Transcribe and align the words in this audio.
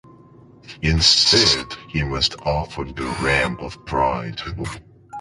Instead, 0.81 1.75
he 1.89 2.01
must 2.01 2.33
offer 2.41 2.85
the 2.85 3.03
"Ram 3.21 3.57
of 3.59 3.85
Pride". 3.85 4.41